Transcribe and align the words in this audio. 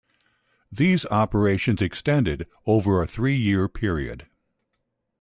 These 0.71 1.05
operations 1.11 1.79
extended 1.79 2.47
over 2.65 3.03
a 3.03 3.07
three-year 3.07 3.69
period. 3.69 4.25